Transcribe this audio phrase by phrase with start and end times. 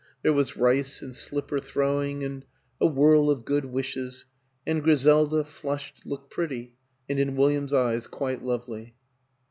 [0.23, 2.43] There was rice and slipper throwing and
[2.79, 4.25] a whirl of good wishes
[4.65, 6.73] and Gri selda, flushed, looked pretty,
[7.07, 8.95] and in William's eyes quite lovely.